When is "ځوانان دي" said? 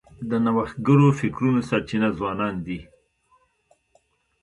2.17-2.79